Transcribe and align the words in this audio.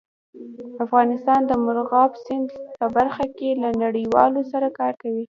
افغانستان 0.85 1.41
د 1.45 1.51
مورغاب 1.63 2.11
سیند 2.23 2.47
په 2.79 2.85
برخه 2.95 3.25
کې 3.37 3.49
له 3.61 3.69
نړیوالو 3.83 4.41
سره 4.51 4.67
کار 4.79 4.93
کوي. 5.01 5.23